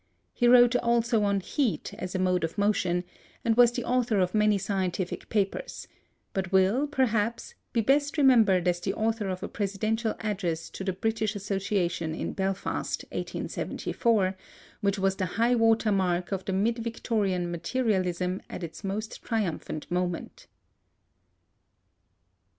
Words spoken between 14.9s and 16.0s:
was the highwater